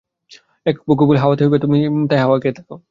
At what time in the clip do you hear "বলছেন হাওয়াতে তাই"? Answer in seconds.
1.01-1.49